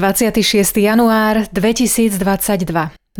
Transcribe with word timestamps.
26. 0.00 0.80
január 0.80 1.44
2022. 1.52 2.16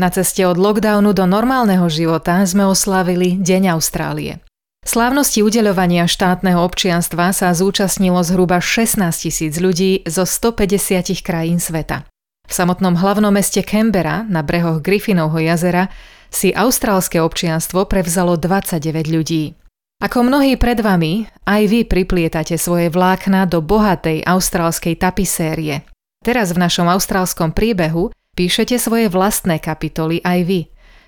Na 0.00 0.08
ceste 0.08 0.48
od 0.48 0.56
lockdownu 0.56 1.12
do 1.12 1.28
normálneho 1.28 1.84
života 1.92 2.40
sme 2.48 2.64
oslavili 2.64 3.36
Deň 3.36 3.76
Austrálie. 3.76 4.40
Slávnosti 4.80 5.44
udeľovania 5.44 6.08
štátneho 6.08 6.56
občianstva 6.64 7.36
sa 7.36 7.52
zúčastnilo 7.52 8.24
zhruba 8.24 8.64
16 8.64 8.96
tisíc 9.12 9.60
ľudí 9.60 10.08
zo 10.08 10.24
150 10.24 11.20
krajín 11.20 11.60
sveta. 11.60 12.08
V 12.48 12.52
samotnom 12.56 12.96
hlavnom 12.96 13.28
meste 13.28 13.60
Canberra 13.60 14.24
na 14.24 14.40
brehoch 14.40 14.80
Griffinovho 14.80 15.36
jazera 15.36 15.92
si 16.32 16.48
austrálske 16.56 17.20
občianstvo 17.20 17.84
prevzalo 17.92 18.40
29 18.40 19.04
ľudí. 19.04 19.52
Ako 20.00 20.24
mnohí 20.24 20.56
pred 20.56 20.80
vami, 20.80 21.28
aj 21.44 21.62
vy 21.68 21.84
priplietate 21.84 22.56
svoje 22.56 22.88
vlákna 22.88 23.44
do 23.44 23.60
bohatej 23.60 24.24
austrálskej 24.24 24.96
tapisérie, 24.96 25.84
Teraz 26.20 26.52
v 26.52 26.60
našom 26.60 26.84
austrálskom 26.84 27.56
príbehu 27.56 28.12
píšete 28.36 28.76
svoje 28.76 29.08
vlastné 29.08 29.56
kapitoly 29.56 30.20
aj 30.20 30.38
vy, 30.44 30.60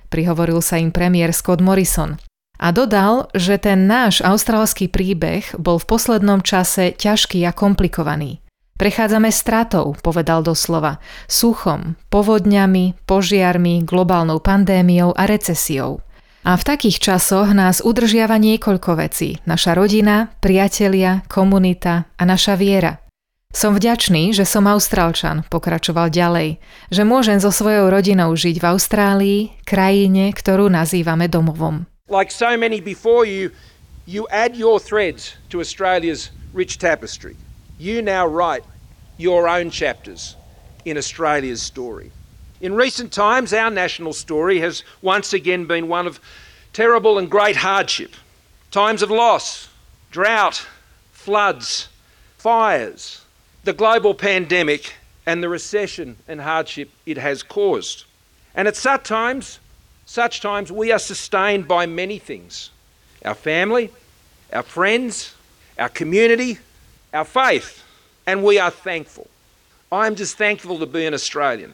prihovoril 0.08 0.64
sa 0.64 0.80
im 0.80 0.88
premiér 0.88 1.36
Scott 1.36 1.60
Morrison. 1.60 2.16
A 2.56 2.72
dodal, 2.72 3.28
že 3.36 3.60
ten 3.60 3.84
náš 3.84 4.24
austrálsky 4.24 4.88
príbeh 4.88 5.52
bol 5.60 5.76
v 5.76 5.88
poslednom 5.88 6.40
čase 6.40 6.96
ťažký 6.96 7.44
a 7.44 7.52
komplikovaný. 7.52 8.40
Prechádzame 8.80 9.28
stratou, 9.28 9.92
povedal 10.00 10.40
doslova, 10.40 10.96
suchom, 11.28 11.98
povodňami, 12.08 13.04
požiarmi, 13.04 13.84
globálnou 13.84 14.40
pandémiou 14.40 15.12
a 15.12 15.28
recesiou. 15.28 16.00
A 16.42 16.56
v 16.56 16.66
takých 16.66 16.98
časoch 16.98 17.52
nás 17.52 17.84
udržiava 17.84 18.40
niekoľko 18.40 18.96
vecí. 18.96 19.38
Naša 19.44 19.76
rodina, 19.76 20.32
priatelia, 20.40 21.22
komunita 21.28 22.08
a 22.16 22.22
naša 22.24 22.56
viera. 22.56 23.01
Som 23.52 23.76
vďačný, 23.76 24.32
že 24.32 24.48
som 24.48 24.64
Austrálčan, 24.64 25.44
pokračoval 25.52 26.08
ďalej, 26.08 26.56
že 26.88 27.04
môžem 27.04 27.36
so 27.36 27.52
svojou 27.52 27.92
rodinou 27.92 28.32
žiť 28.32 28.56
v 28.56 28.64
Austrálii, 28.64 29.40
krajine, 29.68 30.32
ktorú 30.32 30.72
nazývame 30.72 31.28
domovom. 31.28 31.84
Like 32.08 32.32
so 32.32 32.56
many 32.56 32.80
before 32.80 33.28
you, 33.28 33.52
you 34.08 34.24
add 34.32 34.56
your 34.56 34.80
threads 34.80 35.36
to 35.52 35.60
Australia's 35.60 36.32
rich 36.56 36.80
tapestry. 36.80 37.36
You 37.76 38.00
now 38.00 38.24
write 38.24 38.64
your 39.20 39.44
own 39.44 39.68
chapters 39.68 40.34
in 40.88 40.96
Australia's 40.96 41.60
story. 41.60 42.08
In 42.64 42.72
recent 42.72 43.12
times, 43.12 43.52
our 43.52 43.70
national 43.70 44.16
story 44.16 44.64
has 44.64 44.80
once 45.04 45.36
again 45.36 45.68
been 45.68 45.92
one 45.92 46.08
of 46.08 46.24
terrible 46.72 47.20
and 47.20 47.28
great 47.28 47.60
hardship. 47.60 48.16
Times 48.72 49.02
of 49.04 49.10
loss, 49.10 49.68
drought, 50.10 50.64
floods, 51.12 51.92
fires, 52.38 53.21
the 53.64 53.72
global 53.72 54.14
pandemic 54.14 54.94
and 55.26 55.42
the 55.42 55.48
recession 55.48 56.16
and 56.26 56.40
hardship 56.40 56.90
it 57.06 57.16
has 57.16 57.42
caused. 57.42 58.04
And 58.54 58.66
at 58.68 58.76
such 58.76 59.04
times, 59.04 59.60
such 60.06 60.40
times 60.40 60.72
we 60.72 60.92
are 60.92 60.98
sustained 60.98 61.68
by 61.68 61.86
many 61.86 62.18
things. 62.18 62.70
Our 63.24 63.34
family, 63.34 63.90
our 64.52 64.62
friends, 64.62 65.34
our 65.78 65.88
community, 65.88 66.58
our 67.14 67.24
faith, 67.24 67.82
and 68.26 68.42
we 68.42 68.58
are 68.58 68.70
thankful. 68.70 69.28
I'm 69.90 70.16
just 70.16 70.36
thankful 70.36 70.78
to 70.78 70.86
be 70.86 71.06
an 71.06 71.14
Australian 71.14 71.72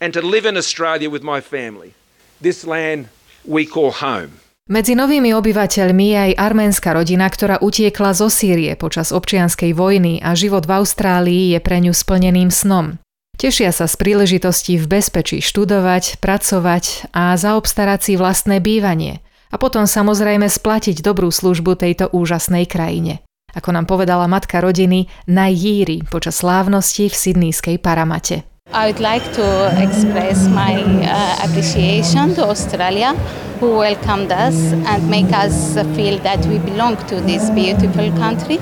and 0.00 0.12
to 0.12 0.20
live 0.20 0.44
in 0.44 0.56
Australia 0.56 1.08
with 1.08 1.22
my 1.22 1.40
family, 1.40 1.94
this 2.40 2.64
land 2.64 3.08
we 3.44 3.64
call 3.64 3.90
home. 3.90 4.40
Medzi 4.64 4.96
novými 4.96 5.36
obyvateľmi 5.36 6.06
je 6.08 6.18
aj 6.30 6.32
arménska 6.40 6.96
rodina, 6.96 7.28
ktorá 7.28 7.60
utiekla 7.60 8.16
zo 8.16 8.32
Sýrie 8.32 8.72
počas 8.80 9.12
občianskej 9.12 9.76
vojny 9.76 10.24
a 10.24 10.32
život 10.32 10.64
v 10.64 10.80
Austrálii 10.80 11.52
je 11.52 11.60
pre 11.60 11.84
ňu 11.84 11.92
splneným 11.92 12.48
snom. 12.48 12.96
Tešia 13.36 13.76
sa 13.76 13.84
z 13.84 14.00
príležitosti 14.00 14.80
v 14.80 14.88
bezpečí 14.88 15.44
študovať, 15.44 16.16
pracovať 16.16 17.12
a 17.12 17.36
zaobstarať 17.36 18.00
si 18.00 18.12
vlastné 18.16 18.64
bývanie 18.64 19.20
a 19.52 19.60
potom 19.60 19.84
samozrejme 19.84 20.48
splatiť 20.48 21.04
dobrú 21.04 21.28
službu 21.28 21.76
tejto 21.76 22.08
úžasnej 22.16 22.64
krajine. 22.64 23.20
Ako 23.52 23.68
nám 23.68 23.84
povedala 23.84 24.24
matka 24.32 24.64
rodiny 24.64 25.12
Najjíri 25.28 26.08
počas 26.08 26.40
slávnosti 26.40 27.12
v 27.12 27.14
sydnýskej 27.14 27.76
Paramate. 27.84 28.53
I 28.72 28.86
would 28.90 28.98
like 28.98 29.22
to 29.34 29.82
express 29.82 30.48
my 30.48 30.82
uh, 31.04 31.46
appreciation 31.46 32.34
to 32.34 32.48
Australia 32.48 33.12
who 33.60 33.76
welcomed 33.76 34.32
us 34.32 34.56
and 34.72 35.10
make 35.10 35.30
us 35.32 35.74
feel 35.94 36.18
that 36.20 36.44
we 36.46 36.58
belong 36.58 36.96
to 37.08 37.20
this 37.20 37.50
beautiful 37.50 38.10
country. 38.16 38.58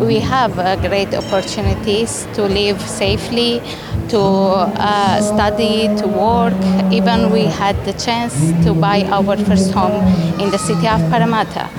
We 0.00 0.18
have 0.18 0.58
uh, 0.58 0.74
great 0.76 1.14
opportunities 1.14 2.26
to 2.34 2.42
live 2.42 2.80
safely, 2.82 3.62
to 4.08 4.20
uh, 4.20 5.20
study, 5.22 5.86
to 5.96 6.06
work. 6.08 6.92
Even 6.92 7.30
we 7.30 7.44
had 7.44 7.76
the 7.84 7.92
chance 7.92 8.34
to 8.64 8.74
buy 8.74 9.04
our 9.04 9.36
first 9.36 9.70
home 9.70 10.02
in 10.40 10.50
the 10.50 10.58
city 10.58 10.88
of 10.88 11.00
Parramatta. 11.10 11.70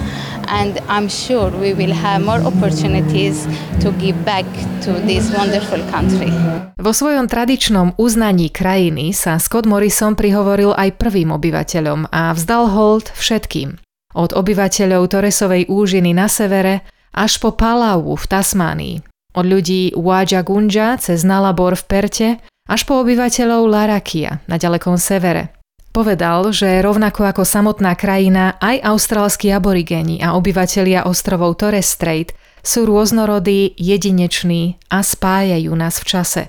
And 0.50 0.82
I'm 0.90 1.08
sure 1.08 1.54
we 1.54 1.78
will 1.78 1.94
have 1.94 2.26
more 2.26 2.42
opportunities 2.42 3.46
to 3.86 3.94
give 4.02 4.18
back 4.26 4.46
to 4.84 4.98
this 5.06 5.30
wonderful 5.30 5.80
country. 5.94 6.34
Vo 6.82 6.92
svojom 6.92 7.30
tradičnom 7.30 7.96
uznaní 8.02 8.50
krajiny 8.50 9.14
sa 9.14 9.38
Scott 9.38 9.70
Morrison 9.70 10.18
prihovoril 10.18 10.74
aj 10.74 10.98
prvým 10.98 11.30
obyvateľom 11.30 12.10
a 12.10 12.34
vzdal 12.34 12.74
hold 12.74 13.14
všetkým. 13.14 13.78
Od 14.18 14.34
obyvateľov 14.34 15.06
Toresovej 15.14 15.70
úžiny 15.70 16.18
na 16.18 16.26
severe 16.26 16.82
až 17.14 17.38
po 17.38 17.54
Palau 17.54 18.18
v 18.18 18.26
Tasmánii. 18.26 18.96
Od 19.38 19.46
ľudí 19.46 19.94
Waja 19.94 20.42
Gunja 20.42 20.98
cez 20.98 21.22
Nalabor 21.22 21.78
v 21.78 21.84
Perte 21.86 22.30
až 22.66 22.82
po 22.90 23.06
obyvateľov 23.06 23.70
Larakia 23.70 24.42
na 24.50 24.58
ďalekom 24.58 24.98
severe– 24.98 25.54
Povedal, 26.00 26.56
že 26.56 26.80
rovnako 26.80 27.28
ako 27.28 27.44
samotná 27.44 27.92
krajina, 27.92 28.56
aj 28.64 28.88
austrálsky 28.88 29.52
aborigéni 29.52 30.24
a 30.24 30.32
obyvatelia 30.32 31.04
ostrovov 31.04 31.60
Torres 31.60 31.92
Strait 31.92 32.32
sú 32.64 32.88
rôznorodí, 32.88 33.76
jedineční 33.76 34.80
a 34.88 35.04
spájajú 35.04 35.76
nás 35.76 36.00
v 36.00 36.06
čase. 36.08 36.44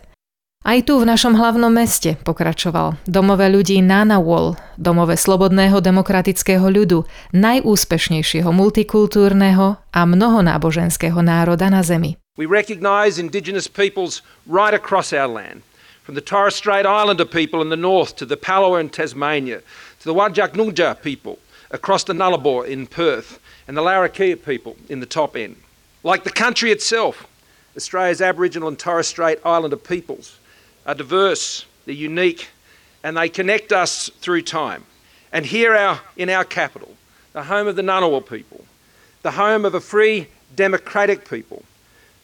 Aj 0.62 0.78
tu 0.87 1.03
v 1.03 1.09
našom 1.10 1.34
hlavnom 1.34 1.66
meste, 1.66 2.15
pokračoval, 2.22 2.95
domové 3.10 3.51
ľudí 3.51 3.83
Nanawol, 3.83 4.54
domové 4.78 5.19
slobodného 5.19 5.83
demokratického 5.83 6.71
ľudu, 6.71 7.03
najúspešnejšieho 7.34 8.54
multikultúrneho 8.54 9.83
a 9.91 10.01
mnohonáboženského 10.07 11.19
národa 11.27 11.66
na 11.74 11.83
Zemi. 11.83 12.15
We 12.39 12.47
recognize 12.47 13.19
indigenous 13.19 13.66
peoples 13.66 14.22
right 14.47 14.78
across 14.78 15.10
our 15.10 15.27
land. 15.27 15.66
From 16.02 16.14
the 16.14 16.20
Torres 16.20 16.54
Strait 16.54 16.86
Islander 16.86 17.24
people 17.24 17.62
in 17.62 17.68
the 17.68 17.76
north 17.76 18.16
to 18.16 18.26
the 18.26 18.36
Palawa 18.36 18.80
in 18.80 18.88
Tasmania, 18.88 19.60
to 20.00 20.04
the 20.04 20.14
Wajak 20.14 20.54
Nungja 20.54 21.00
people 21.02 21.38
across 21.70 22.04
the 22.04 22.12
Nullarbor 22.12 22.66
in 22.66 22.86
Perth, 22.86 23.38
and 23.68 23.76
the 23.76 23.82
Larrakia 23.82 24.44
people 24.44 24.76
in 24.88 25.00
the 25.00 25.06
top 25.06 25.36
end. 25.36 25.56
Like 26.02 26.24
the 26.24 26.30
country 26.30 26.72
itself, 26.72 27.26
Australia's 27.76 28.20
Aboriginal 28.20 28.68
and 28.68 28.78
Torres 28.78 29.06
Strait 29.06 29.38
Islander 29.44 29.76
peoples 29.76 30.38
are 30.86 30.94
diverse, 30.94 31.66
they're 31.84 31.94
unique, 31.94 32.48
and 33.04 33.16
they 33.16 33.28
connect 33.28 33.72
us 33.72 34.10
through 34.20 34.42
time. 34.42 34.84
And 35.32 35.47
here 35.47 35.76
our, 35.76 36.00
in 36.16 36.28
our 36.28 36.44
capital, 36.44 36.97
the 37.32 37.44
home 37.44 37.68
of 37.68 37.76
the 37.76 37.82
Ngunnawal 37.82 38.28
people, 38.28 38.64
the 39.22 39.30
home 39.32 39.64
of 39.64 39.74
a 39.74 39.80
free 39.80 40.26
democratic 40.56 41.28
people, 41.28 41.62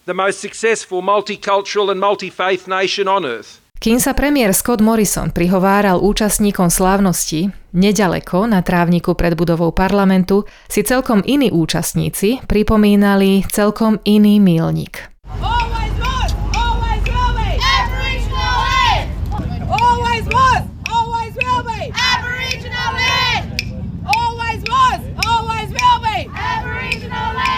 the 0.06 0.14
most 0.14 0.40
successful 0.40 1.02
multicultural 1.02 1.90
and 1.90 2.00
multi 2.00 2.31
faith 2.31 2.67
nation 2.67 3.06
on 3.06 3.25
earth, 3.25 3.61
Kým 3.76 4.00
sa 4.00 4.17
premiér 4.17 4.56
Scott 4.56 4.81
Morrison 4.81 5.28
prihováral 5.31 6.00
účastníkom 6.00 6.73
slávnosti, 6.73 7.52
nedaleko 7.76 8.49
na 8.49 8.64
trávniku 8.64 9.12
pred 9.12 9.37
budovou 9.37 9.70
parlamentu 9.70 10.49
si 10.64 10.81
celkom 10.81 11.20
iní 11.23 11.52
účastníci 11.52 12.40
pripomínali 12.49 13.44
celkom 13.52 14.00
iný 14.08 14.40
mílnik. 14.40 15.12
Always 15.38 15.93
always 16.56 17.05
will 17.05 17.32
be. 17.37 17.50
Aboriginal 17.61 18.56
land. 18.64 19.06
Always 19.69 20.25
was, 20.32 20.62
always 20.88 21.32
will 21.37 21.62
be. 21.69 21.81
Aboriginal 21.93 22.90
land. 22.96 23.44
Always 24.08 24.61
was, 24.64 25.00
always 25.28 25.69
will 25.69 26.00
be. 26.00 26.19
Aboriginal 26.32 27.28
land. 27.38 27.56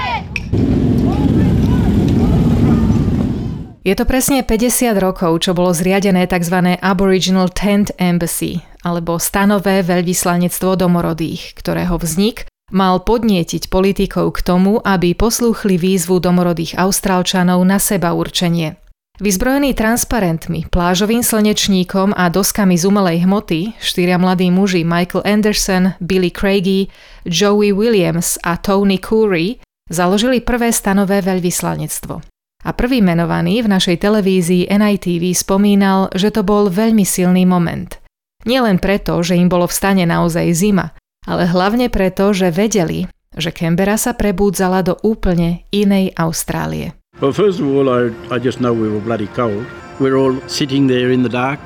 Je 3.87 3.95
to 3.95 4.05
presne 4.05 4.43
50 4.43 4.99
rokov, 4.99 5.47
čo 5.47 5.55
bolo 5.55 5.71
zriadené 5.71 6.27
tzv. 6.27 6.77
Aboriginal 6.83 7.49
Tent 7.55 7.95
Embassy, 7.95 8.59
alebo 8.83 9.23
stanové 9.23 9.87
veľvyslanectvo 9.87 10.75
domorodých, 10.75 11.55
ktorého 11.55 11.95
vznik 11.99 12.51
mal 12.69 13.01
podnietiť 13.01 13.73
politikov 13.73 14.37
k 14.37 14.45
tomu, 14.45 14.83
aby 14.83 15.17
poslúchli 15.17 15.81
výzvu 15.81 16.21
domorodých 16.21 16.77
Austrálčanov 16.77 17.65
na 17.65 17.81
seba 17.81 18.13
určenie. 18.13 18.77
Vyzbrojení 19.19 19.75
transparentmi, 19.75 20.71
plážovým 20.71 21.27
slnečníkom 21.27 22.15
a 22.15 22.31
doskami 22.31 22.79
z 22.79 22.87
umelej 22.87 23.27
hmoty, 23.27 23.75
štyria 23.83 24.15
mladí 24.15 24.47
muži 24.47 24.87
Michael 24.87 25.27
Anderson, 25.27 25.99
Billy 25.99 26.31
Craigie, 26.31 26.87
Joey 27.27 27.75
Williams 27.75 28.39
a 28.47 28.55
Tony 28.63 29.03
Curry 29.03 29.59
založili 29.91 30.39
prvé 30.39 30.71
stanové 30.71 31.19
veľvyslanectvo. 31.19 32.38
A 32.67 32.75
prvý 32.75 32.99
menovaný 32.99 33.63
v 33.63 33.71
našej 33.71 34.03
televízii 34.03 34.67
NITV 34.67 35.31
spomínal, 35.31 36.11
že 36.11 36.35
to 36.35 36.43
bol 36.43 36.67
veľmi 36.67 37.07
silný 37.07 37.47
moment. 37.47 38.03
Nielen 38.47 38.83
preto, 38.83 39.23
že 39.23 39.39
im 39.39 39.47
bolo 39.47 39.71
v 39.71 39.77
stane 39.77 40.03
naozaj 40.03 40.51
zima, 40.55 40.95
ale 41.23 41.47
hlavne 41.47 41.87
preto, 41.87 42.35
že 42.35 42.51
vedeli, 42.51 43.07
že 43.35 43.55
Canberra 43.55 43.95
sa 43.95 44.19
prebúdzala 44.19 44.83
do 44.83 44.99
úplne 45.07 45.69
inej 45.71 46.11
Austrálie. 46.19 46.99
Well, 47.23 47.35
first 47.35 47.63
of 47.63 47.67
all, 47.67 47.91
I, 47.91 48.11
I 48.31 48.39
just 48.43 48.59
know 48.59 48.75
we 48.75 48.91
were 48.91 49.03
bloody 49.03 49.31
cold. 49.35 49.67
We're 49.99 50.19
all 50.19 50.39
sitting 50.47 50.87
there 50.87 51.11
in 51.11 51.27
the 51.27 51.31
dark 51.31 51.59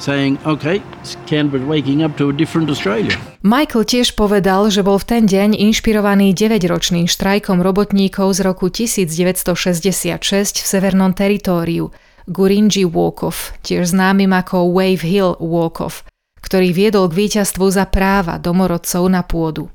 saying, 0.00 0.40
okay, 0.48 0.80
Canberra's 1.28 1.68
waking 1.68 2.02
up 2.02 2.16
to 2.16 2.32
a 2.32 2.34
different 2.34 2.72
Australia. 2.72 3.12
Michael 3.44 3.84
tiež 3.84 4.16
povedal, 4.16 4.72
že 4.72 4.80
bol 4.80 4.96
v 4.96 5.06
ten 5.06 5.22
deň 5.28 5.54
inšpirovaný 5.60 6.32
9-ročným 6.32 7.06
štrajkom 7.06 7.60
robotníkov 7.60 8.34
z 8.36 8.40
roku 8.42 8.72
1966 8.72 10.60
v 10.60 10.66
Severnom 10.66 11.12
teritóriu, 11.12 11.92
Gurinji 12.26 12.88
Walk-off, 12.88 13.52
tiež 13.60 13.92
známym 13.92 14.32
ako 14.32 14.72
Wave 14.72 15.04
Hill 15.04 15.36
Walk-off, 15.40 16.04
ktorý 16.40 16.72
viedol 16.72 17.12
k 17.12 17.28
víťazstvu 17.28 17.68
za 17.68 17.84
práva 17.86 18.40
domorodcov 18.40 19.04
na 19.08 19.20
pôdu. 19.20 19.68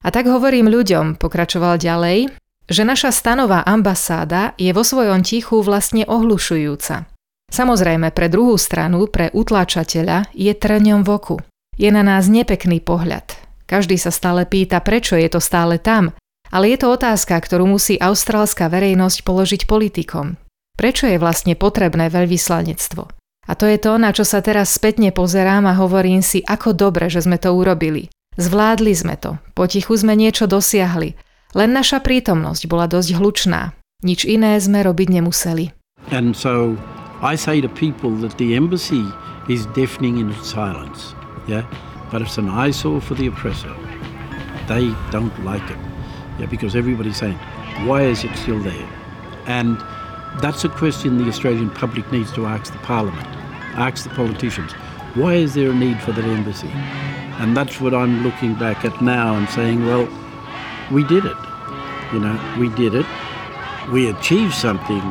A 0.00 0.08
tak 0.08 0.28
hovorím 0.28 0.72
ľuďom, 0.72 1.20
pokračoval 1.20 1.76
ďalej, 1.76 2.32
že 2.70 2.82
naša 2.86 3.10
stanová 3.12 3.66
ambasáda 3.66 4.54
je 4.56 4.70
vo 4.72 4.86
svojom 4.86 5.26
tichu 5.26 5.60
vlastne 5.60 6.06
ohlušujúca. 6.06 7.10
Samozrejme, 7.50 8.14
pre 8.14 8.30
druhú 8.30 8.54
stranu, 8.54 9.10
pre 9.10 9.34
utláčateľa, 9.34 10.30
je 10.32 10.54
trňom 10.54 11.02
v 11.02 11.10
oku. 11.10 11.36
Je 11.74 11.90
na 11.90 12.06
nás 12.06 12.30
nepekný 12.30 12.78
pohľad. 12.78 13.34
Každý 13.66 13.98
sa 13.98 14.14
stále 14.14 14.46
pýta, 14.46 14.78
prečo 14.82 15.18
je 15.18 15.26
to 15.30 15.42
stále 15.42 15.78
tam, 15.78 16.14
ale 16.50 16.74
je 16.74 16.78
to 16.82 16.94
otázka, 16.94 17.38
ktorú 17.38 17.66
musí 17.66 17.98
austrálska 17.98 18.66
verejnosť 18.66 19.22
položiť 19.22 19.62
politikom. 19.66 20.38
Prečo 20.74 21.06
je 21.06 21.18
vlastne 21.18 21.54
potrebné 21.54 22.10
veľvyslanectvo? 22.10 23.10
A 23.46 23.52
to 23.58 23.66
je 23.66 23.78
to, 23.82 23.98
na 23.98 24.14
čo 24.14 24.22
sa 24.22 24.42
teraz 24.42 24.70
spätne 24.70 25.10
pozerám 25.10 25.66
a 25.66 25.78
hovorím 25.78 26.22
si, 26.22 26.42
ako 26.46 26.70
dobre, 26.74 27.10
že 27.10 27.26
sme 27.26 27.38
to 27.38 27.50
urobili. 27.50 28.10
Zvládli 28.38 28.94
sme 28.94 29.18
to, 29.18 29.42
potichu 29.58 29.98
sme 29.98 30.14
niečo 30.14 30.46
dosiahli, 30.46 31.18
len 31.58 31.70
naša 31.74 31.98
prítomnosť 31.98 32.70
bola 32.70 32.86
dosť 32.86 33.18
hlučná. 33.18 33.74
Nič 34.06 34.22
iné 34.22 34.54
sme 34.62 34.86
robiť 34.86 35.08
nemuseli. 35.18 35.74
And 36.14 36.32
so 36.32 36.78
I 37.22 37.36
say 37.36 37.60
to 37.60 37.68
people 37.68 38.10
that 38.16 38.38
the 38.38 38.54
embassy 38.54 39.06
is 39.48 39.66
deafening 39.66 40.18
in 40.18 40.30
its 40.30 40.48
silence. 40.48 41.14
Yeah? 41.46 41.66
But 42.10 42.22
it's 42.22 42.38
an 42.38 42.48
eyesore 42.48 43.00
for 43.00 43.14
the 43.14 43.26
oppressor. 43.26 43.74
They 44.68 44.94
don't 45.10 45.44
like 45.44 45.68
it. 45.70 45.78
Yeah, 46.38 46.46
because 46.46 46.74
everybody's 46.74 47.18
saying, 47.18 47.36
why 47.86 48.02
is 48.02 48.24
it 48.24 48.34
still 48.36 48.58
there? 48.60 48.88
And 49.46 49.76
that's 50.40 50.64
a 50.64 50.70
question 50.70 51.18
the 51.18 51.28
Australian 51.28 51.70
public 51.70 52.10
needs 52.10 52.32
to 52.32 52.46
ask 52.46 52.72
the 52.72 52.78
Parliament, 52.78 53.26
ask 53.76 54.04
the 54.08 54.14
politicians. 54.14 54.72
Why 55.14 55.34
is 55.34 55.54
there 55.54 55.70
a 55.70 55.74
need 55.74 56.00
for 56.00 56.12
that 56.12 56.24
embassy? 56.24 56.70
And 57.40 57.54
that's 57.54 57.80
what 57.80 57.92
I'm 57.92 58.22
looking 58.22 58.54
back 58.54 58.84
at 58.84 59.02
now 59.02 59.36
and 59.36 59.48
saying, 59.50 59.84
well, 59.84 60.08
we 60.90 61.04
did 61.04 61.26
it. 61.26 61.36
You 62.12 62.20
know, 62.20 62.56
we 62.58 62.70
did 62.70 62.94
it. 62.94 63.06
We 63.92 64.08
achieved 64.08 64.54
something 64.54 65.02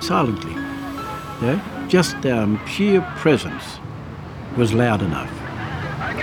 silently. 0.00 0.54
Yeah? 1.42 1.60
Just 1.88 2.16
our 2.24 2.48
sheer 2.64 3.04
presence 3.20 3.78
was 4.56 4.72
loud 4.72 5.04
enough. 5.04 5.30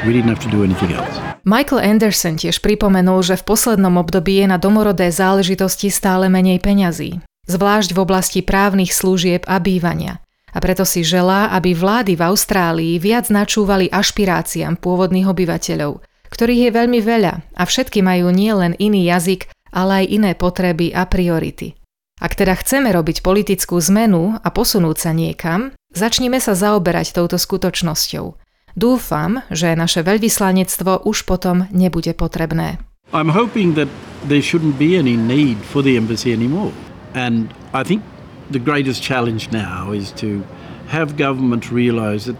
We 0.06 0.12
didn't 0.12 0.34
have 0.34 0.44
to 0.44 0.52
do 0.52 0.64
anything 0.66 0.92
else. 0.92 1.16
Michael 1.44 1.84
Anderson 1.84 2.40
tiež 2.40 2.64
pripomenul, 2.64 3.20
že 3.20 3.36
v 3.36 3.44
poslednom 3.44 4.00
období 4.00 4.40
je 4.42 4.48
na 4.48 4.56
domorodé 4.56 5.12
záležitosti 5.12 5.92
stále 5.92 6.32
menej 6.32 6.64
peňazí, 6.64 7.20
zvlášť 7.52 7.92
v 7.92 8.00
oblasti 8.00 8.40
právnych 8.40 8.96
služieb 8.96 9.44
a 9.46 9.60
bývania. 9.60 10.24
A 10.54 10.62
preto 10.64 10.88
si 10.88 11.04
želá, 11.04 11.52
aby 11.52 11.76
vlády 11.76 12.16
v 12.16 12.24
Austrálii 12.24 12.96
viac 13.02 13.28
načúvali 13.28 13.92
ašpiráciám 13.92 14.80
pôvodných 14.80 15.28
obyvateľov, 15.28 16.00
ktorých 16.32 16.70
je 16.70 16.72
veľmi 16.72 17.00
veľa 17.04 17.34
a 17.54 17.64
všetky 17.68 18.00
majú 18.00 18.32
nielen 18.32 18.78
iný 18.80 19.10
jazyk, 19.12 19.52
ale 19.74 20.06
aj 20.06 20.16
iné 20.16 20.32
potreby 20.38 20.94
a 20.94 21.10
priority. 21.10 21.76
Ak 22.22 22.38
teda 22.38 22.54
chceme 22.54 22.94
robiť 22.94 23.26
politickú 23.26 23.82
zmenu 23.82 24.38
a 24.38 24.48
posunúť 24.54 24.98
sa 24.98 25.12
niekam, 25.16 25.74
začnime 25.94 26.38
sa 26.38 26.54
zaoberať 26.54 27.18
touto 27.18 27.42
skutočnosťou. 27.42 28.38
Dúfam, 28.74 29.46
že 29.54 29.78
naše 29.78 30.02
veľvyslanectvo 30.02 31.06
už 31.06 31.30
potom 31.30 31.70
nebude 31.70 32.14
potrebné. 32.18 32.82
I'm 33.14 33.30
hoping 33.30 33.78
that 33.78 33.90
there 34.26 34.42
shouldn't 34.42 34.82
be 34.82 34.98
any 34.98 35.14
need 35.14 35.62
for 35.62 35.86
the 35.86 35.98
embassy 35.98 36.34
anymore. 36.34 36.74
And 37.14 37.54
I 37.74 37.86
think 37.86 38.02
the 38.50 38.58
greatest 38.58 39.06
challenge 39.06 39.54
now 39.54 39.94
is 39.94 40.10
to 40.18 40.42
have 40.90 41.18
government 41.18 41.70
realise 41.70 42.26
that 42.26 42.38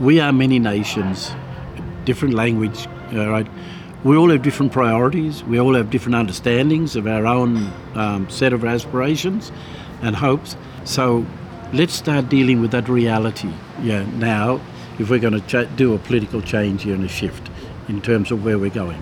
we 0.00 0.20
are 0.20 0.32
many 0.32 0.58
nations, 0.58 1.32
different 2.04 2.32
language, 2.32 2.88
uh, 3.12 3.28
right? 3.28 3.46
We 4.02 4.16
all 4.16 4.30
have 4.30 4.42
different 4.42 4.72
priorities, 4.72 5.44
we 5.44 5.60
all 5.60 5.74
have 5.74 5.90
different 5.90 6.14
understandings 6.14 6.96
of 6.96 7.06
our 7.06 7.26
own 7.26 7.72
um, 7.94 8.28
set 8.30 8.52
of 8.52 8.64
aspirations 8.64 9.52
and 10.02 10.16
hopes. 10.16 10.56
So 10.84 11.26
let's 11.72 11.92
start 11.92 12.28
dealing 12.28 12.60
with 12.60 12.70
that 12.70 12.88
reality 12.88 13.52
yeah, 13.82 14.04
now 14.16 14.60
if 14.98 15.08
we're 15.10 15.18
going 15.18 15.40
to 15.40 15.40
ch- 15.40 15.76
do 15.76 15.94
a 15.94 15.98
political 15.98 16.42
change 16.42 16.82
here 16.82 16.94
and 16.94 17.04
a 17.04 17.08
shift 17.08 17.50
in 17.88 18.00
terms 18.00 18.30
of 18.30 18.44
where 18.44 18.58
we're 18.58 18.70
going. 18.70 19.00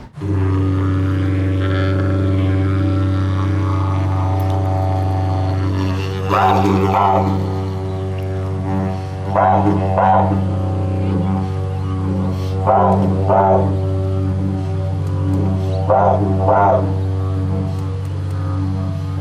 vào 15.89 16.21
vào 16.47 16.83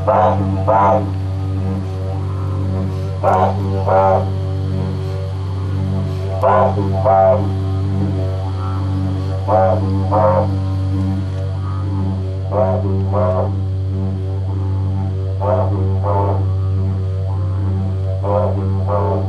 vào 0.05 0.37
vào 0.65 0.77
vào 0.85 1.03
vào 3.21 3.55
vào 4.01 4.25
vào 6.41 6.73
vào 7.11 7.41
vào 9.47 9.77
vào 10.27 10.47
vào 12.51 12.83
vào 13.21 13.51
vào 15.41 15.71
vào 18.21 18.53
vào 18.87 19.23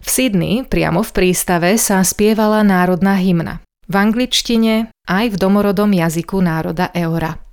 V 0.00 0.08
Sydney, 0.08 0.66
priamo 0.68 1.00
v 1.00 1.10
prístave, 1.16 1.80
sa 1.80 2.04
spievala 2.04 2.60
národná 2.60 3.16
hymna. 3.16 3.64
V 3.88 3.94
angličtine 3.96 4.92
aj 5.08 5.26
v 5.32 5.36
domorodom 5.40 5.90
jazyku 5.90 6.38
národa 6.44 6.92
Eora. 6.92 7.49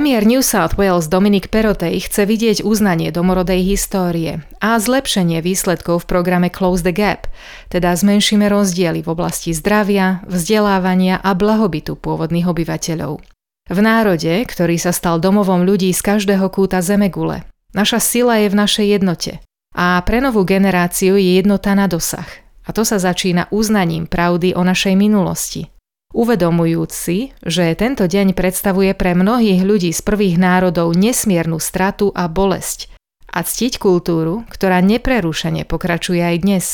Premiér 0.00 0.24
New 0.24 0.40
South 0.40 0.80
Wales 0.80 1.12
Dominic 1.12 1.52
Perotej 1.52 2.00
chce 2.08 2.24
vidieť 2.24 2.64
uznanie 2.64 3.12
domorodej 3.12 3.60
histórie 3.68 4.40
a 4.56 4.80
zlepšenie 4.80 5.44
výsledkov 5.44 6.00
v 6.00 6.08
programe 6.08 6.48
Close 6.48 6.80
the 6.80 6.88
Gap, 6.88 7.28
teda 7.68 7.92
zmenšíme 7.92 8.48
rozdiely 8.48 9.04
v 9.04 9.12
oblasti 9.12 9.52
zdravia, 9.52 10.24
vzdelávania 10.24 11.20
a 11.20 11.36
blahobytu 11.36 12.00
pôvodných 12.00 12.48
obyvateľov. 12.48 13.20
V 13.68 13.78
národe, 13.84 14.40
ktorý 14.40 14.80
sa 14.80 14.96
stal 14.96 15.20
domovom 15.20 15.68
ľudí 15.68 15.92
z 15.92 16.00
každého 16.00 16.48
kúta 16.48 16.80
Zemegule. 16.80 17.44
Naša 17.76 18.00
sila 18.00 18.40
je 18.40 18.48
v 18.48 18.56
našej 18.56 18.86
jednote. 18.96 19.44
A 19.76 20.00
pre 20.00 20.24
novú 20.24 20.48
generáciu 20.48 21.20
je 21.20 21.36
jednota 21.36 21.76
na 21.76 21.84
dosah. 21.92 22.40
A 22.64 22.72
to 22.72 22.88
sa 22.88 22.96
začína 22.96 23.52
uznaním 23.52 24.08
pravdy 24.08 24.56
o 24.56 24.64
našej 24.64 24.96
minulosti, 24.96 25.68
Uvedomujúc 26.10 26.90
si, 26.90 27.30
že 27.46 27.70
tento 27.78 28.10
deň 28.10 28.34
predstavuje 28.34 28.90
pre 28.98 29.14
mnohých 29.14 29.62
ľudí 29.62 29.94
z 29.94 30.02
prvých 30.02 30.42
národov 30.42 30.90
nesmiernu 30.98 31.62
stratu 31.62 32.10
a 32.10 32.26
bolesť 32.26 32.90
a 33.30 33.46
ctiť 33.46 33.78
kultúru, 33.78 34.42
ktorá 34.50 34.82
neprerušene 34.82 35.62
pokračuje 35.62 36.18
aj 36.18 36.36
dnes. 36.42 36.66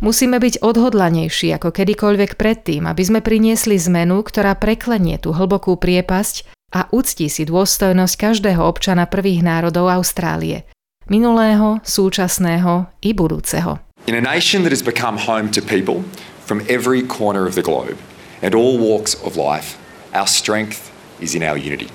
Musíme 0.00 0.40
byť 0.40 0.64
odhodlanejší 0.64 1.52
ako 1.60 1.76
kedykoľvek 1.76 2.40
predtým, 2.40 2.88
aby 2.88 3.02
sme 3.04 3.20
priniesli 3.20 3.76
zmenu, 3.76 4.24
ktorá 4.24 4.56
preklenie 4.56 5.20
tú 5.20 5.36
hlbokú 5.36 5.76
priepasť 5.76 6.48
a 6.72 6.88
uctí 6.88 7.28
si 7.28 7.44
dôstojnosť 7.44 8.14
každého 8.16 8.64
občana 8.64 9.04
prvých 9.04 9.44
národov 9.44 9.92
Austrálie. 9.92 10.64
Minulého, 11.10 11.82
súčasného 11.84 12.88
i 13.04 13.10
budúceho. 13.12 13.82
In 14.08 14.16
a 14.16 14.24
nation 14.24 14.64
that 14.64 14.72
has 14.72 14.80
become 14.80 15.18
home 15.20 15.52
to 15.52 15.60
people 15.60 16.06
from 16.48 16.64
every 16.70 17.04
corner 17.04 17.44
of 17.44 17.58
the 17.58 17.66
globe, 17.66 17.98
and 18.42 18.54
all 18.54 18.78
walks 18.78 19.14
of 19.22 19.36
life, 19.36 19.78
our 20.12 20.26
strength 20.26 20.90
is 21.20 21.34
in 21.34 21.42
our 21.42 21.56
unity. 21.56 21.88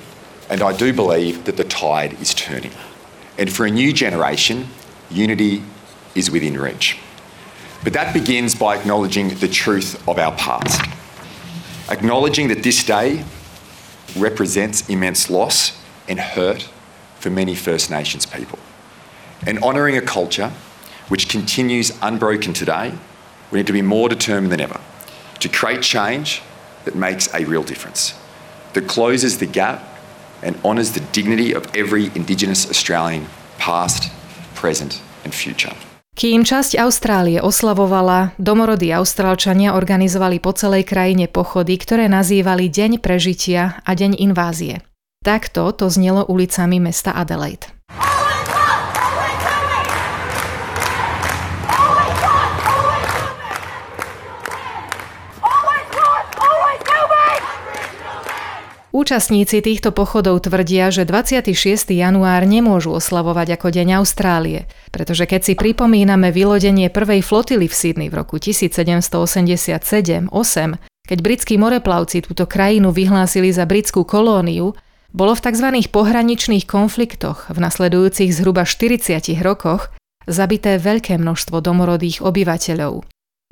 And 0.50 0.62
I 0.62 0.76
do 0.76 0.94
believe 0.94 1.46
that 1.46 1.58
the 1.58 1.64
tide 1.64 2.20
is 2.22 2.34
turning. 2.34 2.72
And 3.38 3.52
for 3.52 3.66
a 3.66 3.72
new 3.72 3.92
generation, 3.92 4.68
unity 5.10 5.64
is 6.14 6.30
within 6.30 6.58
reach. 6.58 6.98
But 7.84 7.94
that 7.94 8.14
begins 8.14 8.56
by 8.56 8.78
acknowledging 8.78 9.30
the 9.36 9.48
truth 9.48 10.08
of 10.08 10.18
our 10.18 10.32
past. 10.36 10.82
Acknowledging 11.90 12.48
that 12.48 12.64
this 12.64 12.84
day 12.84 13.24
represents 14.18 14.88
immense 14.90 15.30
loss 15.30 15.80
and 16.08 16.20
hurt 16.20 16.70
for 17.20 17.30
many 17.30 17.56
First 17.56 17.92
Nations 17.92 18.26
people. 18.26 18.60
And 19.46 19.62
honouring 19.62 19.98
a 19.98 20.02
culture 20.02 20.52
which 21.10 21.28
continues 21.28 21.92
unbroken 22.02 22.54
today, 22.54 22.94
we 23.52 23.60
need 23.60 23.68
to 23.68 23.74
be 23.74 23.82
more 23.82 24.10
determined 24.10 24.52
than 24.52 24.62
ever 24.62 24.80
to 25.40 25.48
create 25.50 25.82
change 25.82 26.42
that 26.86 26.96
makes 26.96 27.28
a 27.34 27.46
real 27.46 27.64
difference, 27.64 28.14
that 28.74 28.88
closes 28.88 29.38
the 29.38 29.50
gap 29.50 29.84
and 30.44 30.56
honours 30.64 30.94
the 30.94 31.04
dignity 31.12 31.54
of 31.54 31.66
every 31.76 32.12
Indigenous 32.16 32.70
Australian, 32.70 33.28
past, 33.58 34.12
present, 34.54 35.02
and 35.26 35.34
future. 35.34 35.74
Kým 36.16 36.48
časť 36.48 36.80
Austrálie 36.80 37.44
oslavovala, 37.44 38.32
domorodí 38.40 38.88
Austrálčania 38.96 39.76
organizovali 39.76 40.40
po 40.40 40.56
celej 40.56 40.88
krajine 40.88 41.28
pochody, 41.28 41.76
ktoré 41.76 42.08
nazývali 42.08 42.72
Deň 42.72 43.04
prežitia 43.04 43.84
a 43.84 43.92
Deň 43.92 44.24
invázie. 44.24 44.80
Takto 45.20 45.76
to 45.76 45.92
znelo 45.92 46.24
ulicami 46.24 46.80
mesta 46.80 47.12
Adelaide. 47.12 47.75
Účastníci 58.96 59.60
týchto 59.60 59.92
pochodov 59.92 60.48
tvrdia, 60.48 60.88
že 60.88 61.04
26. 61.04 61.52
január 61.92 62.48
nemôžu 62.48 62.96
oslavovať 62.96 63.60
ako 63.60 63.68
Deň 63.68 64.00
Austrálie, 64.00 64.72
pretože 64.96 65.28
keď 65.28 65.52
si 65.52 65.54
pripomíname 65.60 66.32
vylodenie 66.32 66.88
prvej 66.88 67.20
flotily 67.20 67.68
v 67.68 67.76
Sydney 67.76 68.08
v 68.08 68.24
roku 68.24 68.40
1787-8, 68.40 70.32
keď 71.12 71.18
britskí 71.20 71.60
moreplavci 71.60 72.24
túto 72.24 72.48
krajinu 72.48 72.96
vyhlásili 72.96 73.52
za 73.52 73.68
britskú 73.68 74.08
kolóniu, 74.08 74.72
bolo 75.12 75.36
v 75.36 75.44
tzv. 75.44 75.76
pohraničných 75.92 76.64
konfliktoch 76.64 77.52
v 77.52 77.58
nasledujúcich 77.60 78.32
zhruba 78.32 78.64
40 78.64 79.20
rokoch 79.44 79.92
zabité 80.24 80.80
veľké 80.80 81.20
množstvo 81.20 81.60
domorodých 81.60 82.24
obyvateľov. 82.24 83.04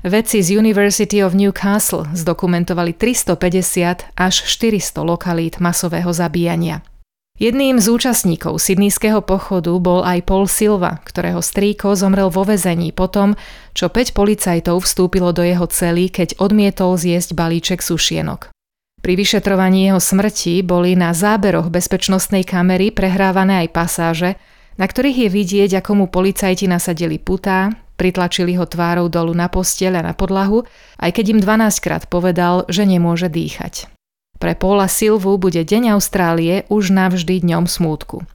Vedci 0.04 0.44
z 0.44 0.60
University 0.60 1.24
of 1.24 1.32
Newcastle 1.32 2.04
zdokumentovali 2.12 2.92
350 2.92 4.12
až 4.12 4.34
400 4.44 5.00
lokalít 5.00 5.64
masového 5.64 6.12
zabíjania. 6.12 6.84
Jedným 7.40 7.80
z 7.80 7.88
účastníkov 7.88 8.60
sydneyského 8.60 9.24
pochodu 9.24 9.72
bol 9.80 10.04
aj 10.04 10.28
Paul 10.28 10.44
Silva, 10.44 11.00
ktorého 11.08 11.40
strýko 11.40 11.96
zomrel 11.96 12.28
vo 12.28 12.44
vezení 12.44 12.92
potom, 12.92 13.32
čo 13.72 13.88
5 13.88 14.12
policajtov 14.12 14.84
vstúpilo 14.84 15.32
do 15.32 15.40
jeho 15.40 15.64
cely, 15.64 16.12
keď 16.12 16.36
odmietol 16.36 17.00
zjesť 17.00 17.32
balíček 17.32 17.80
sušienok. 17.80 18.52
Pri 19.00 19.16
vyšetrovaní 19.16 19.88
jeho 19.88 20.04
smrti 20.04 20.60
boli 20.60 21.00
na 21.00 21.16
záberoch 21.16 21.72
bezpečnostnej 21.72 22.44
kamery 22.44 22.92
prehrávané 22.92 23.64
aj 23.64 23.68
pasáže, 23.72 24.30
na 24.76 24.84
ktorých 24.84 25.26
je 25.26 25.28
vidieť, 25.32 25.70
ako 25.80 25.96
mu 25.96 26.06
policajti 26.12 26.68
nasadili 26.68 27.16
putá, 27.16 27.72
Pritlačili 27.94 28.58
ho 28.58 28.66
tvárou 28.66 29.06
dolu 29.06 29.34
na 29.34 29.46
posteľ 29.46 30.02
a 30.02 30.02
na 30.10 30.14
podlahu, 30.18 30.66
aj 30.98 31.10
keď 31.14 31.38
im 31.38 31.40
12 31.40 31.84
krát 31.84 32.02
povedal, 32.10 32.66
že 32.66 32.82
nemôže 32.82 33.30
dýchať. 33.30 33.86
Pre 34.42 34.52
Paula 34.58 34.90
Silvu 34.90 35.38
bude 35.38 35.62
Deň 35.62 35.94
Austrálie 35.94 36.66
už 36.66 36.90
navždy 36.90 37.46
dňom 37.46 37.70
smútku. 37.70 38.26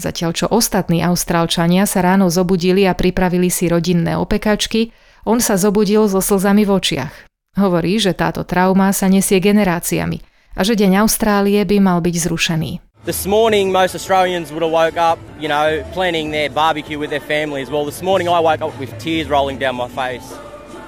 Zatiaľ 0.00 0.30
čo 0.32 0.46
ostatní 0.48 1.04
Austrálčania 1.04 1.84
sa 1.84 2.00
ráno 2.00 2.32
zobudili 2.32 2.88
a 2.88 2.96
pripravili 2.96 3.52
si 3.52 3.68
rodinné 3.68 4.16
opekačky, 4.16 4.94
on 5.28 5.42
sa 5.44 5.60
zobudil 5.60 6.08
so 6.08 6.24
slzami 6.24 6.64
v 6.64 6.72
očiach. 6.72 7.14
Hovorí, 7.60 8.00
že 8.00 8.16
táto 8.16 8.46
trauma 8.46 8.94
sa 8.94 9.10
nesie 9.10 9.42
generáciami 9.42 10.22
a 10.56 10.60
že 10.64 10.78
Deň 10.78 11.04
Austrálie 11.04 11.60
by 11.66 11.76
mal 11.82 11.98
byť 12.00 12.16
zrušený. 12.16 12.89
This 13.02 13.26
morning, 13.26 13.72
most 13.72 13.94
Australians 13.94 14.52
would 14.52 14.62
have 14.62 14.70
woke 14.70 14.98
up, 14.98 15.18
you 15.38 15.48
know, 15.48 15.82
planning 15.92 16.32
their 16.32 16.50
barbecue 16.50 16.98
with 16.98 17.08
their 17.08 17.18
families. 17.18 17.70
Well, 17.70 17.86
this 17.86 18.02
morning 18.02 18.28
I 18.28 18.40
woke 18.40 18.60
up 18.60 18.78
with 18.78 18.96
tears 18.98 19.26
rolling 19.26 19.58
down 19.58 19.76
my 19.76 19.88
face. 19.88 20.34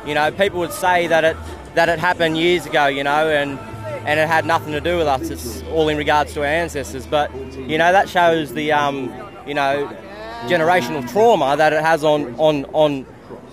You 0.05 0.13
know, 0.13 0.31
people 0.31 0.59
would 0.59 0.75
say 0.75 1.07
that 1.07 1.25
it 1.25 1.39
that 1.75 1.89
it 1.89 1.99
happened 1.99 2.37
years 2.37 2.67
ago, 2.67 2.87
you 2.87 3.03
know, 3.03 3.31
and 3.31 3.59
and 4.07 4.21
it 4.21 4.29
had 4.29 4.45
nothing 4.45 4.73
to 4.73 4.81
do 4.83 4.99
with 4.99 5.07
us. 5.07 5.31
It's 5.31 5.63
all 5.71 5.89
in 5.89 5.97
regards 5.97 6.35
to 6.35 6.41
our 6.41 6.47
ancestors. 6.47 7.07
But 7.07 7.35
you 7.57 7.79
know, 7.79 7.93
that 7.93 8.11
shows 8.11 8.53
the 8.53 8.73
um, 8.73 9.11
you 9.47 9.55
know, 9.55 9.91
generational 10.49 11.11
trauma 11.11 11.57
that 11.57 11.73
it 11.73 11.81
has 11.81 12.05
on 12.05 12.35
on 12.35 12.67
on 12.75 13.07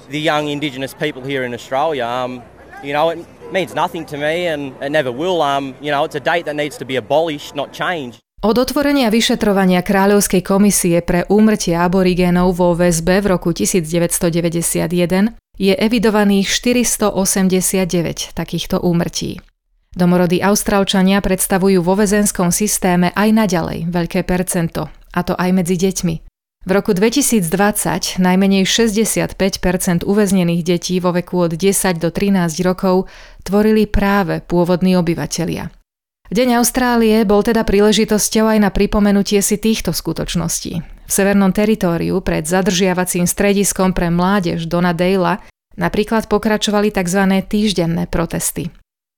the 0.09 0.19
young 0.19 0.49
Indigenous 0.49 0.93
people 0.93 1.21
here 1.21 1.45
in 1.45 1.53
Australia. 1.53 2.05
Um, 2.05 2.43
you 2.83 2.91
know, 2.91 3.09
it 3.11 3.25
means 3.53 3.73
nothing 3.73 4.05
to 4.07 4.17
me, 4.17 4.47
and 4.47 4.75
it 4.83 4.89
never 4.89 5.13
will. 5.13 5.41
Um, 5.41 5.75
you 5.79 5.91
know, 5.91 6.03
it's 6.03 6.15
a 6.15 6.19
date 6.19 6.43
that 6.43 6.57
needs 6.57 6.77
to 6.79 6.85
be 6.85 6.97
abolished, 6.97 7.55
not 7.55 7.71
changed. 7.71 8.21
Od 8.39 8.55
otvorenia 8.55 9.11
vyšetrovania 9.11 9.83
Kráľovskej 9.83 10.47
komisie 10.47 11.03
pre 11.03 11.27
úmrtie 11.27 11.75
aborigénov 11.75 12.55
vo 12.55 12.71
väzbe 12.71 13.19
v 13.19 13.35
roku 13.35 13.51
1991 13.51 15.35
je 15.59 15.73
evidovaných 15.75 16.47
489 16.47 18.31
takýchto 18.31 18.79
úmrtí. 18.79 19.43
Domorodí 19.91 20.39
Austrálčania 20.39 21.19
predstavujú 21.19 21.83
vo 21.83 21.99
väzenskom 21.99 22.55
systéme 22.55 23.11
aj 23.11 23.27
naďalej 23.35 23.91
veľké 23.91 24.23
percento, 24.23 24.87
a 24.87 25.19
to 25.27 25.35
aj 25.35 25.51
medzi 25.51 25.75
deťmi. 25.75 26.15
V 26.63 26.71
roku 26.71 26.95
2020 26.95 28.23
najmenej 28.23 28.63
65% 28.63 30.07
uväznených 30.07 30.63
detí 30.63 30.95
vo 31.03 31.11
veku 31.11 31.43
od 31.43 31.59
10 31.59 31.99
do 31.99 32.07
13 32.07 32.55
rokov 32.63 33.11
tvorili 33.43 33.83
práve 33.83 34.39
pôvodní 34.39 34.95
obyvatelia– 34.95 35.75
Deň 36.29 36.61
Austrálie 36.61 37.25
bol 37.25 37.41
teda 37.41 37.65
príležitosťou 37.65 38.53
aj 38.53 38.59
na 38.61 38.69
pripomenutie 38.69 39.41
si 39.41 39.57
týchto 39.57 39.89
skutočností. 39.89 40.77
V 40.77 41.09
severnom 41.09 41.49
teritóriu 41.49 42.21
pred 42.21 42.45
zadržiavacím 42.45 43.25
strediskom 43.25 43.97
pre 43.97 44.13
mládež 44.13 44.69
Dona 44.69 44.93
Dale 44.93 45.41
napríklad 45.73 46.29
pokračovali 46.29 46.93
tzv. 46.93 47.33
týždenné 47.49 48.05
protesty. 48.05 48.69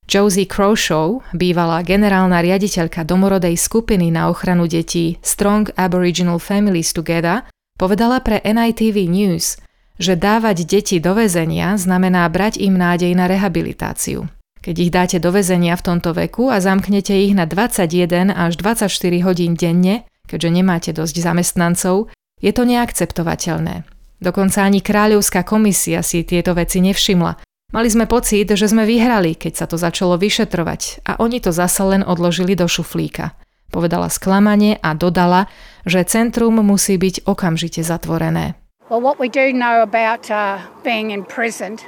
Josie 0.08 0.48
Crowshaw, 0.48 1.20
bývalá 1.36 1.84
generálna 1.84 2.40
riaditeľka 2.40 3.04
domorodej 3.04 3.60
skupiny 3.60 4.08
na 4.08 4.32
ochranu 4.32 4.72
detí 4.72 5.20
Strong 5.20 5.76
Aboriginal 5.76 6.40
Families 6.40 6.96
Together, 6.96 7.44
povedala 7.76 8.24
pre 8.24 8.40
NITV 8.40 9.12
News, 9.12 9.60
že 10.00 10.16
dávať 10.16 10.64
deti 10.64 11.04
do 11.04 11.12
väzenia 11.12 11.76
znamená 11.76 12.24
brať 12.32 12.64
im 12.64 12.80
nádej 12.80 13.12
na 13.20 13.28
rehabilitáciu. 13.28 14.32
Keď 14.62 14.76
ich 14.78 14.94
dáte 14.94 15.18
do 15.18 15.34
väzenia 15.34 15.74
v 15.74 15.86
tomto 15.90 16.14
veku 16.14 16.54
a 16.54 16.62
zamknete 16.62 17.18
ich 17.18 17.34
na 17.34 17.50
21 17.50 18.30
až 18.30 18.62
24 18.62 18.94
hodín 19.26 19.58
denne, 19.58 20.06
keďže 20.30 20.50
nemáte 20.54 20.92
dosť 20.94 21.18
zamestnancov, 21.18 22.14
je 22.38 22.52
to 22.54 22.64
neakceptovateľné. 22.70 23.90
Dokonca 24.22 24.62
ani 24.62 24.86
kráľovská 24.86 25.42
komisia 25.42 26.06
si 26.06 26.22
tieto 26.22 26.54
veci 26.54 26.78
nevšimla. 26.78 27.42
Mali 27.74 27.90
sme 27.90 28.06
pocit, 28.06 28.54
že 28.54 28.70
sme 28.70 28.86
vyhrali, 28.86 29.34
keď 29.34 29.54
sa 29.58 29.66
to 29.66 29.82
začalo 29.82 30.22
vyšetrovať 30.22 31.10
a 31.10 31.18
oni 31.18 31.42
to 31.42 31.50
zasa 31.50 31.82
len 31.90 32.06
odložili 32.06 32.54
do 32.54 32.70
šuflíka. 32.70 33.34
Povedala 33.74 34.14
sklamanie 34.14 34.78
a 34.78 34.94
dodala, 34.94 35.50
že 35.90 36.06
centrum 36.06 36.62
musí 36.62 37.02
byť 37.02 37.26
okamžite 37.26 37.82
zatvorené. 37.82 38.54
Well, 38.92 39.02
what 39.02 39.18
we 39.18 39.32
do 39.32 39.56
know 39.56 39.82
about 39.82 40.30
uh, 40.30 40.62
being 40.86 41.10
imprisoned 41.10 41.82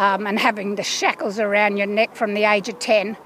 um, 0.00 0.26
and 0.26 0.38
having 0.38 0.76
the 0.76 0.82
shackles 0.82 1.38
around 1.38 1.76
your 1.76 1.86
neck 1.86 2.16
from 2.16 2.32
the 2.32 2.44
age 2.44 2.70
of 2.70 2.78
10, 2.78 3.18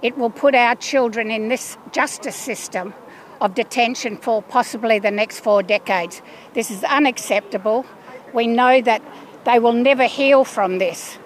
it 0.00 0.16
will 0.16 0.30
put 0.30 0.54
our 0.54 0.74
children 0.74 1.30
in 1.30 1.48
this 1.48 1.76
justice 1.92 2.34
system 2.34 2.94
of 3.42 3.54
detention 3.54 4.16
for 4.16 4.40
possibly 4.40 4.98
the 4.98 5.10
next 5.10 5.40
four 5.40 5.62
decades. 5.62 6.22
This 6.54 6.70
is 6.70 6.84
unacceptable. 6.84 7.84
We 8.32 8.46
know 8.46 8.80
that 8.80 9.02
they 9.44 9.58
will 9.58 9.74
never 9.74 10.04
heal 10.04 10.44
from 10.44 10.78
this. 10.78 11.18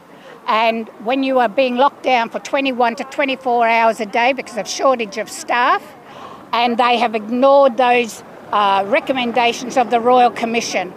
And 0.49 0.89
when 1.05 1.23
you 1.23 1.39
are 1.39 1.49
being 1.49 1.77
locked 1.77 2.03
down 2.03 2.29
for 2.29 2.41
21 2.41 2.97
to 2.97 3.05
24 3.05 3.69
hours 3.69 4.01
a 4.01 4.07
day 4.07 4.33
because 4.33 4.57
of 4.57 4.67
shortage 4.67 5.19
of 5.19 5.31
staff, 5.31 5.85
and 6.53 6.79
they 6.79 6.99
have 6.99 7.15
ignored 7.15 7.77
those 7.77 8.25
uh, 8.51 8.83
recommendations 8.89 9.77
of 9.77 9.91
the 9.91 10.01
Royal 10.01 10.33
Commission, 10.33 10.93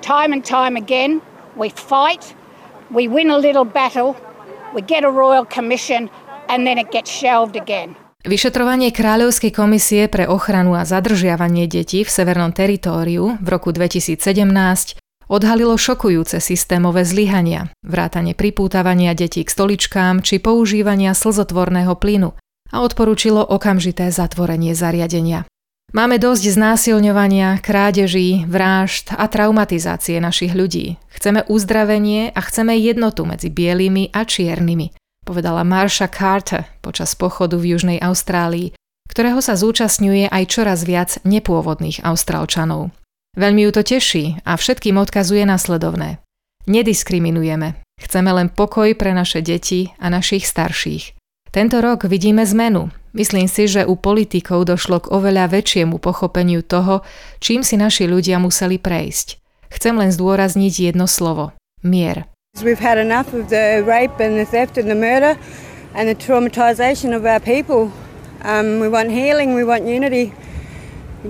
time 0.00 0.32
and 0.32 0.44
time 0.44 0.74
again, 0.74 1.22
we 1.54 1.68
fight, 1.68 2.34
we 2.92 3.08
win 3.08 3.32
a 3.32 3.40
little 3.40 3.64
battle, 3.64 4.14
we 4.76 4.84
get 4.84 5.04
a 5.04 5.10
Royal 5.10 5.48
Commission, 5.48 6.12
and 6.48 6.68
then 6.68 6.76
it 6.78 6.92
gets 6.92 7.08
shelved 7.08 7.56
again. 7.56 7.96
Vyšetrovanie 8.22 8.94
Kráľovskej 8.94 9.50
komisie 9.50 10.06
pre 10.06 10.30
ochranu 10.30 10.78
a 10.78 10.86
zadržiavanie 10.86 11.66
detí 11.66 12.06
v 12.06 12.10
Severnom 12.12 12.54
teritóriu 12.54 13.34
v 13.42 13.48
roku 13.50 13.74
2017 13.74 14.22
odhalilo 15.26 15.74
šokujúce 15.74 16.38
systémové 16.38 17.02
zlyhania, 17.02 17.74
vrátane 17.82 18.38
pripútavania 18.38 19.18
detí 19.18 19.42
k 19.42 19.50
stoličkám 19.50 20.22
či 20.22 20.38
používania 20.38 21.18
slzotvorného 21.18 21.98
plynu 21.98 22.38
a 22.70 22.76
odporúčilo 22.86 23.42
okamžité 23.42 24.14
zatvorenie 24.14 24.78
zariadenia. 24.78 25.42
Máme 25.92 26.16
dosť 26.16 26.56
znásilňovania, 26.56 27.60
krádeží, 27.60 28.48
vražd 28.48 29.12
a 29.12 29.28
traumatizácie 29.28 30.16
našich 30.24 30.56
ľudí. 30.56 30.96
Chceme 31.12 31.44
uzdravenie 31.52 32.32
a 32.32 32.40
chceme 32.40 32.72
jednotu 32.80 33.28
medzi 33.28 33.52
bielými 33.52 34.08
a 34.08 34.24
čiernymi, 34.24 34.96
povedala 35.28 35.60
Marsha 35.68 36.08
Carter 36.08 36.64
počas 36.80 37.12
pochodu 37.12 37.60
v 37.60 37.76
Južnej 37.76 38.00
Austrálii, 38.00 38.72
ktorého 39.12 39.44
sa 39.44 39.52
zúčastňuje 39.52 40.32
aj 40.32 40.44
čoraz 40.48 40.88
viac 40.88 41.20
nepôvodných 41.28 42.00
Austrálčanov. 42.00 42.88
Veľmi 43.36 43.68
ju 43.68 43.70
to 43.76 43.84
teší 43.84 44.40
a 44.48 44.56
všetkým 44.56 44.96
odkazuje 44.96 45.44
nasledovné. 45.44 46.24
Nediskriminujeme. 46.72 47.76
Chceme 48.00 48.30
len 48.32 48.48
pokoj 48.48 48.96
pre 48.96 49.12
naše 49.12 49.44
deti 49.44 49.92
a 50.00 50.08
našich 50.08 50.48
starších. 50.48 51.12
Tento 51.52 51.84
rok 51.84 52.08
vidíme 52.08 52.48
zmenu. 52.48 52.88
Myslím 53.12 53.44
si, 53.44 53.68
že 53.68 53.84
u 53.84 53.92
politikov 53.92 54.64
došlo 54.64 55.04
k 55.04 55.12
oveľa 55.12 55.52
väčšiemu 55.52 56.00
pochopeniu 56.00 56.64
toho, 56.64 57.04
čím 57.44 57.60
si 57.60 57.76
naši 57.76 58.08
ľudia 58.08 58.40
museli 58.40 58.80
prejsť. 58.80 59.36
Chcem 59.68 60.00
len 60.00 60.08
zdôrazniť 60.08 60.92
jedno 60.92 61.04
slovo. 61.04 61.52
Mier. 61.84 62.24
We've 62.60 62.80
had 62.80 62.96
enough 62.96 63.32
of 63.32 63.48
the 63.48 63.84
rape 63.84 64.20
and 64.20 64.36
the 64.36 64.44
theft 64.44 64.76
and 64.76 64.88
the 64.88 64.96
murder 64.96 65.36
and 65.92 66.08
the 66.08 66.16
traumatization 66.16 67.12
of 67.12 67.24
our 67.24 67.40
people. 67.40 67.92
Um, 68.44 68.80
we 68.80 68.88
want 68.88 69.12
healing, 69.12 69.54
we 69.54 69.64
want 69.64 69.84
unity 69.84 70.32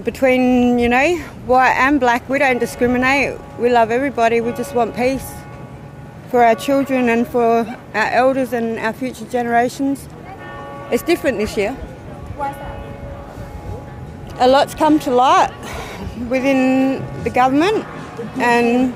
between, 0.04 0.78
you 0.78 0.88
know, 0.88 1.18
white 1.46 1.76
and 1.78 2.00
black. 2.00 2.28
We 2.28 2.38
don't 2.38 2.58
discriminate. 2.58 3.38
We 3.58 3.70
love 3.70 3.90
everybody. 3.90 4.40
We 4.40 4.52
just 4.52 4.74
want 4.74 4.96
peace 4.96 5.26
for 6.30 6.42
our 6.42 6.54
children 6.54 7.08
and 7.08 7.26
for 7.26 7.66
our 7.94 8.10
elders 8.10 8.52
and 8.52 8.78
our 8.78 8.92
future 8.92 9.26
generations. 9.26 10.08
It's 10.92 11.02
different 11.02 11.38
this 11.38 11.56
year. 11.56 11.74
A 14.38 14.46
lot's 14.46 14.74
come 14.74 14.98
to 15.00 15.10
light 15.10 15.50
within 16.28 17.02
the 17.24 17.30
government, 17.30 17.86
and 18.36 18.92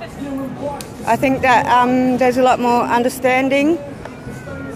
I 1.07 1.17
think 1.17 1.41
that 1.41 1.67
um, 1.69 2.19
there's 2.19 2.37
a 2.37 2.43
lot 2.43 2.61
more 2.61 2.83
understanding 2.83 3.79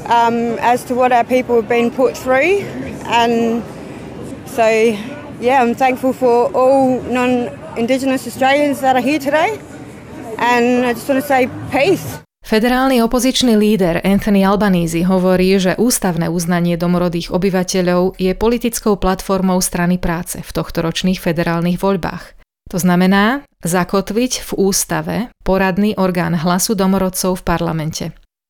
um, 0.07 0.57
as 0.61 0.83
to 0.85 0.95
what 0.95 1.13
our 1.13 1.25
people 1.25 1.57
have 1.57 1.69
been 1.69 1.91
put 1.91 2.17
through, 2.17 2.65
and 3.05 3.63
so 4.49 4.67
yeah, 5.41 5.61
I'm 5.61 5.75
thankful 5.75 6.15
for 6.15 6.51
all 6.55 7.03
non-Indigenous 7.03 8.27
Australians 8.27 8.81
that 8.81 8.97
are 8.97 9.03
here 9.03 9.19
today, 9.19 9.61
and 10.39 10.87
I 10.87 10.95
just 10.95 11.07
want 11.07 11.21
to 11.21 11.29
say 11.29 11.51
peace. 11.71 12.21
Federálny 12.51 12.99
opozičný 12.99 13.55
líder 13.55 14.03
Anthony 14.03 14.43
Albanese 14.43 15.07
hovorí, 15.07 15.55
že 15.63 15.79
ústavné 15.79 16.27
uznanie 16.27 16.75
domorodých 16.75 17.31
obyvateľov 17.31 18.19
je 18.19 18.35
politickou 18.35 18.99
platformou 18.99 19.63
strany 19.63 20.03
práce 20.03 20.43
v 20.43 20.51
tohtoročných 20.51 21.23
federálnych 21.23 21.79
voľbách. 21.79 22.35
To 22.75 22.83
znamená 22.83 23.47
zakotviť 23.63 24.43
v 24.43 24.51
ústave 24.67 25.17
poradný 25.47 25.95
orgán 25.95 26.35
hlasu 26.35 26.75
domorodcov 26.75 27.39
v 27.39 27.47
parlamente. 27.47 28.05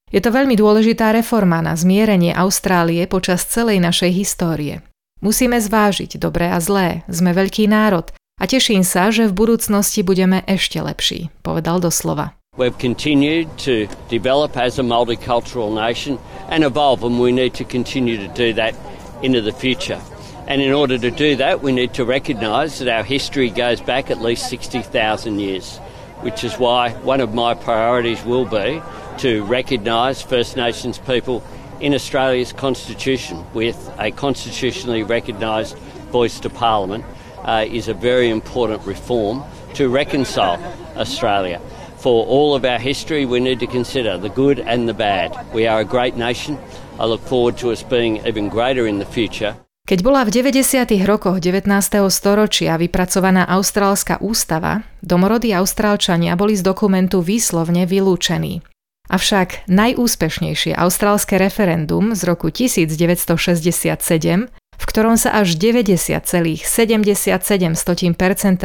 Je 0.09 0.25
to 0.25 0.33
veľmi 0.33 0.57
dôležitá 0.57 1.13
reforma 1.13 1.61
na 1.61 1.77
zmierenie 1.77 2.33
Austrálie 2.33 3.05
počas 3.05 3.45
celej 3.45 3.85
našej 3.85 4.17
histórie. 4.17 4.81
Musíme 5.21 5.61
zvážiť 5.61 6.17
dobré 6.17 6.49
a 6.49 6.57
zlé, 6.57 7.05
sme 7.05 7.37
veľký 7.37 7.69
národ 7.69 8.09
a 8.41 8.49
teším 8.49 8.81
sa, 8.81 9.13
že 9.13 9.29
v 9.29 9.37
budúcnosti 9.37 10.01
budeme 10.01 10.41
ešte 10.49 10.81
lepší, 10.81 11.29
povedal 11.45 11.85
doslova. 11.85 12.40
We've 12.61 12.77
continued 12.77 13.57
to 13.61 13.89
develop 14.11 14.55
as 14.59 14.79
a 14.79 14.83
multicultural 14.83 15.75
nation 15.75 16.19
and 16.51 16.63
evolve, 16.63 17.03
and 17.05 17.19
we 17.19 17.33
need 17.33 17.55
to 17.55 17.65
continue 17.65 18.19
to 18.19 18.29
do 18.29 18.53
that 18.53 18.75
into 19.23 19.41
the 19.41 19.53
future. 19.53 19.99
And 20.47 20.61
in 20.61 20.71
order 20.71 20.99
to 20.99 21.11
do 21.11 21.37
that, 21.37 21.63
we 21.63 21.73
need 21.73 21.95
to 21.95 22.05
recognise 22.05 22.79
that 22.81 22.89
our 22.89 23.03
history 23.03 23.49
goes 23.49 23.81
back 23.81 24.11
at 24.11 24.21
least 24.21 24.51
60,000 24.51 25.39
years, 25.39 25.79
which 26.23 26.45
is 26.45 26.59
why 26.59 26.91
one 26.91 27.23
of 27.23 27.33
my 27.33 27.55
priorities 27.55 28.23
will 28.27 28.45
be 28.45 28.83
to 29.21 29.43
recognise 29.45 30.21
First 30.21 30.59
Nations 30.59 30.99
people 30.99 31.43
in 31.81 31.95
Australia's 31.95 32.53
constitution 32.53 33.43
with 33.55 33.91
a 33.99 34.11
constitutionally 34.11 35.03
recognised 35.03 35.79
voice 36.13 36.39
to 36.41 36.51
Parliament 36.51 37.07
uh, 37.45 37.65
is 37.67 37.89
a 37.89 37.95
very 37.95 38.29
important 38.29 38.85
reform 38.85 39.43
to 39.75 39.89
reconcile 39.89 40.63
Australia. 40.97 41.59
For 42.01 42.25
all 42.25 42.57
of 42.57 42.65
our 42.65 42.81
history, 42.81 43.29
we 43.29 43.45
need 43.45 43.61
to 43.61 43.69
consider 43.69 44.17
the 44.17 44.33
good 44.33 44.65
and 44.65 44.89
the 44.89 44.97
bad. 44.97 45.37
We 45.53 45.69
are 45.69 45.81
a 45.81 45.85
great 45.85 46.17
nation. 46.17 46.57
I 46.97 47.05
look 47.05 47.21
forward 47.29 47.61
to 47.61 47.77
us 47.77 47.85
being 47.85 48.25
even 48.25 48.49
greater 48.49 48.89
in 48.89 48.97
the 48.97 49.05
future. 49.05 49.53
Keď 49.85 50.01
bola 50.01 50.25
v 50.25 50.33
90. 50.33 50.97
rokoch 51.05 51.45
19. 51.45 51.69
storočia 52.09 52.81
vypracovaná 52.81 53.45
Austrálska 53.45 54.17
ústava, 54.25 54.81
domorodí 55.05 55.53
Austrálčania 55.53 56.41
boli 56.41 56.57
z 56.57 56.65
dokumentu 56.65 57.21
výslovne 57.21 57.85
vylúčení. 57.85 58.65
Avšak 59.11 59.67
najúspešnejšie 59.69 60.79
austrálske 60.79 61.35
referendum 61.37 62.15
z 62.17 62.23
roku 62.25 62.49
1967, 62.49 64.49
v 64.55 64.85
ktorom 64.89 65.21
sa 65.21 65.37
až 65.37 65.53
90,77% 65.59 66.65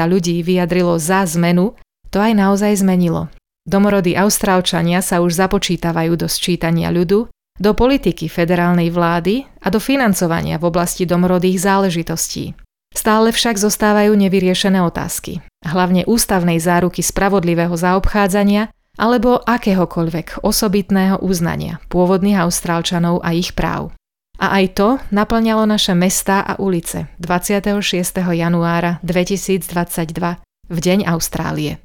ľudí 0.08 0.40
vyjadrilo 0.40 0.96
za 1.02 1.26
zmenu, 1.36 1.76
to 2.16 2.24
aj 2.24 2.32
naozaj 2.32 2.80
zmenilo. 2.80 3.28
Domorodí 3.68 4.16
Austrálčania 4.16 5.04
sa 5.04 5.20
už 5.20 5.36
započítavajú 5.36 6.16
do 6.16 6.32
sčítania 6.32 6.88
ľudu, 6.96 7.28
do 7.60 7.72
politiky 7.76 8.32
federálnej 8.32 8.88
vlády 8.88 9.44
a 9.60 9.68
do 9.68 9.84
financovania 9.84 10.56
v 10.56 10.72
oblasti 10.72 11.04
domorodých 11.04 11.60
záležitostí. 11.60 12.56
Stále 12.96 13.36
však 13.36 13.60
zostávajú 13.60 14.16
nevyriešené 14.16 14.80
otázky, 14.80 15.44
hlavne 15.68 16.08
ústavnej 16.08 16.64
záruky 16.64 17.04
spravodlivého 17.04 17.76
zaobchádzania 17.76 18.72
alebo 18.96 19.44
akéhokoľvek 19.44 20.40
osobitného 20.40 21.20
uznania 21.20 21.84
pôvodných 21.92 22.40
Austrálčanov 22.40 23.20
a 23.20 23.36
ich 23.36 23.52
práv. 23.52 23.92
A 24.40 24.64
aj 24.64 24.66
to 24.76 24.88
naplňalo 25.12 25.68
naše 25.68 25.92
mestá 25.92 26.40
a 26.44 26.56
ulice 26.60 27.12
26. 27.20 28.24
januára 28.36 29.04
2022 29.04 30.40
v 30.72 30.78
Deň 30.80 31.00
Austrálie. 31.12 31.85